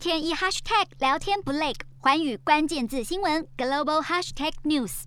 [0.00, 5.02] 天一 hashtag 聊天不累，寰宇关键字新闻 global hashtag news。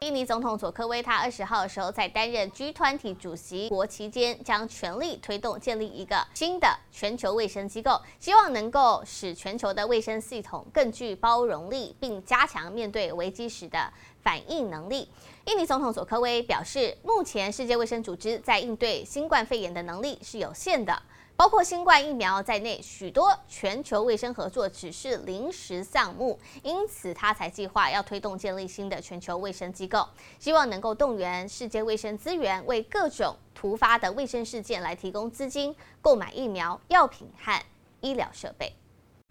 [0.00, 13.92] 印尼总统佐科威他二十号的时候在担任 G20 主席国期间，将全力推动建立一个新的全球卫生机构，希望能够使全球的卫生系统更具包容力，并加强面对危机时的
[14.22, 15.08] 反应能力。
[15.44, 21.00] 印尼总统佐科威表示，目前世界卫生组织在应对新冠肺炎的能力是有限的。
[21.42, 30.06] 包括新冠疫苗在内，许多全球卫生合作只是临时项目，因此他才计划要推动建立新的全球卫生机构，
[30.38, 37.60] 希望能够动员世界卫生资源，为各种突发的卫生事件来提供资金，购买疫苗、药品和
[38.00, 38.72] 医疗设备。